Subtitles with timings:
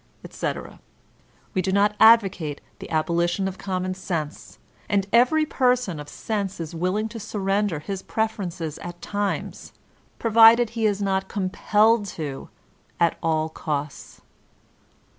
[0.23, 0.79] etc
[1.53, 4.57] We do not advocate the abolition of common sense,
[4.89, 9.73] and every person of sense is willing to surrender his preferences at times,
[10.17, 12.49] provided he is not compelled to
[12.99, 14.21] at all costs.)